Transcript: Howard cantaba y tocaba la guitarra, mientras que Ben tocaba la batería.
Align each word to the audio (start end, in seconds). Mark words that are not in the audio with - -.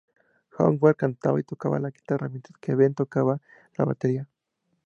Howard 0.57 0.95
cantaba 0.97 1.39
y 1.39 1.43
tocaba 1.43 1.77
la 1.77 1.91
guitarra, 1.91 2.27
mientras 2.27 2.57
que 2.59 2.73
Ben 2.73 2.95
tocaba 2.95 3.39
la 3.77 3.85
batería. 3.85 4.27